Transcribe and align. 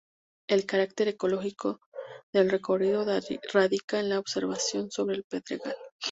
El 0.47 0.65
carácter 0.65 1.09
ecológico 1.09 1.79
del 2.33 2.49
recorrido 2.49 3.05
radica 3.53 3.99
en 3.99 4.09
la 4.09 4.17
observación 4.17 4.89
sobre 4.89 5.15
el 5.17 5.25
pedregal. 5.25 5.75